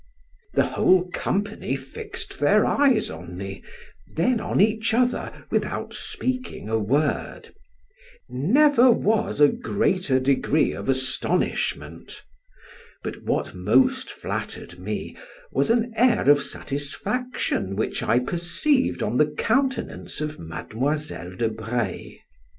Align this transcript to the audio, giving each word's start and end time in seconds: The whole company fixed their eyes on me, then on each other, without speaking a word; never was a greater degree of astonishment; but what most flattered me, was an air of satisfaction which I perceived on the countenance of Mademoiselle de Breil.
The 0.55 0.65
whole 0.65 1.07
company 1.11 1.75
fixed 1.75 2.39
their 2.39 2.65
eyes 2.65 3.11
on 3.11 3.37
me, 3.37 3.61
then 4.15 4.39
on 4.39 4.59
each 4.59 4.95
other, 4.95 5.31
without 5.51 5.93
speaking 5.93 6.67
a 6.67 6.79
word; 6.79 7.53
never 8.27 8.89
was 8.89 9.39
a 9.39 9.47
greater 9.47 10.19
degree 10.19 10.71
of 10.71 10.89
astonishment; 10.89 12.23
but 13.03 13.21
what 13.25 13.53
most 13.53 14.09
flattered 14.09 14.79
me, 14.79 15.15
was 15.51 15.69
an 15.69 15.93
air 15.95 16.27
of 16.31 16.41
satisfaction 16.41 17.75
which 17.75 18.01
I 18.01 18.17
perceived 18.17 19.03
on 19.03 19.17
the 19.17 19.27
countenance 19.27 20.19
of 20.19 20.39
Mademoiselle 20.39 21.35
de 21.35 21.47
Breil. 21.49 22.15